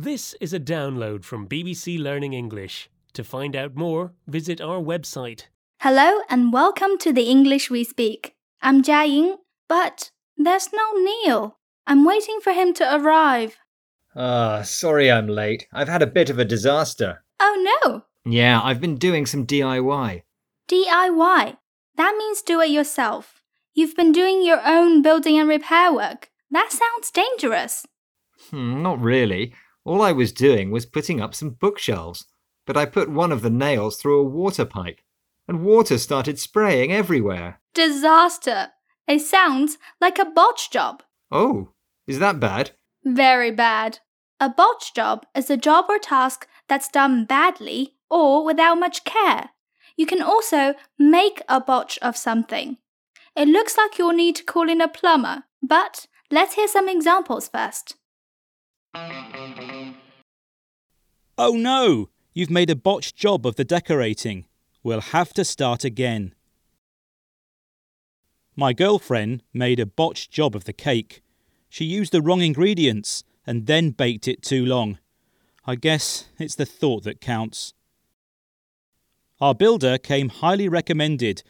[0.00, 2.88] This is a download from BBC Learning English.
[3.14, 5.46] To find out more, visit our website.
[5.80, 8.36] Hello and welcome to the English we speak.
[8.62, 9.38] I'm Jiaying,
[9.68, 11.58] but there's no Neil.
[11.84, 13.56] I'm waiting for him to arrive.
[14.14, 15.66] Ah, sorry I'm late.
[15.72, 17.24] I've had a bit of a disaster.
[17.40, 18.04] Oh no!
[18.24, 20.22] Yeah, I've been doing some DIY.
[20.68, 21.56] DIY.
[21.96, 23.42] That means do it yourself.
[23.74, 26.30] You've been doing your own building and repair work.
[26.52, 27.84] That sounds dangerous.
[28.50, 29.54] Hmm, not really.
[29.88, 32.26] All I was doing was putting up some bookshelves,
[32.66, 35.00] but I put one of the nails through a water pipe,
[35.48, 37.62] and water started spraying everywhere.
[37.72, 38.72] Disaster.
[39.06, 41.02] It sounds like a botch job.
[41.32, 41.70] Oh,
[42.06, 42.72] is that bad?
[43.02, 44.00] Very bad.
[44.38, 49.48] A botch job is a job or task that's done badly or without much care.
[49.96, 52.76] You can also make a botch of something.
[53.34, 57.48] It looks like you'll need to call in a plumber, but let's hear some examples
[57.48, 57.94] first.
[61.38, 62.08] Oh no!
[62.32, 64.46] You've made a botched job of the decorating.
[64.82, 66.34] We'll have to start again.
[68.56, 71.22] My girlfriend made a botched job of the cake.
[71.68, 74.98] She used the wrong ingredients and then baked it too long.
[75.64, 77.74] I guess it's the thought that counts.
[79.40, 81.42] Our builder came highly recommended,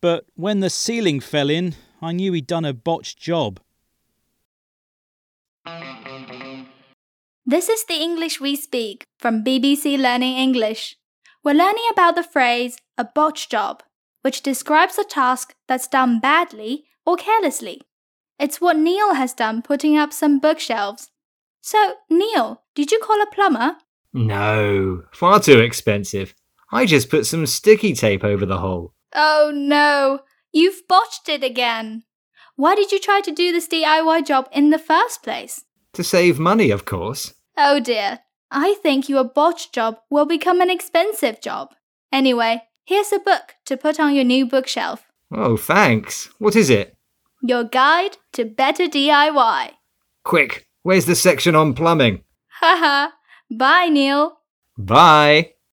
[0.00, 3.60] but when the ceiling fell in, I knew he'd done a botched job.
[7.50, 10.98] This is the English we speak from BBC Learning English.
[11.42, 13.82] We're learning about the phrase a botch job,
[14.20, 17.80] which describes a task that's done badly or carelessly.
[18.38, 21.08] It's what Neil has done putting up some bookshelves.
[21.62, 23.76] So, Neil, did you call a plumber?
[24.12, 26.34] No, far too expensive.
[26.70, 28.92] I just put some sticky tape over the hole.
[29.14, 30.20] Oh no,
[30.52, 32.02] you've botched it again.
[32.56, 35.64] Why did you try to do this DIY job in the first place?
[35.94, 37.32] To save money, of course.
[37.60, 38.20] Oh dear,
[38.52, 41.74] I think your botch job will become an expensive job.
[42.12, 46.30] Anyway, here's a book to put on your new bookshelf Oh, thanks.
[46.38, 46.96] What is it?
[47.42, 49.72] Your Guide to Better DIY.
[50.24, 52.22] Quick, where's the section on plumbing?
[52.60, 53.10] Haha,
[53.50, 54.38] bye, Neil.
[54.76, 55.54] Bye.